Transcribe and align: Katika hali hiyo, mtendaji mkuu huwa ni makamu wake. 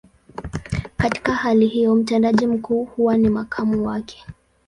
Katika 0.97 1.33
hali 1.33 1.67
hiyo, 1.67 1.95
mtendaji 1.95 2.47
mkuu 2.47 2.85
huwa 2.85 3.17
ni 3.17 3.29
makamu 3.29 3.85
wake. 3.87 4.25